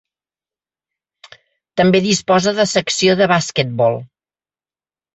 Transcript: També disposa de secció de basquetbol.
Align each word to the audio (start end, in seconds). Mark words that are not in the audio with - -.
També 1.83 2.03
disposa 2.07 2.57
de 2.63 2.67
secció 2.75 3.19
de 3.23 3.31
basquetbol. 3.37 4.05